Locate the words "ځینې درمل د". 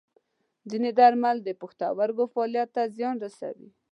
0.69-1.49